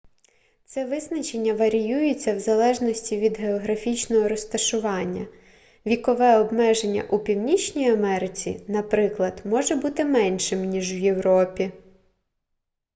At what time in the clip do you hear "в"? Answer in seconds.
2.35-2.39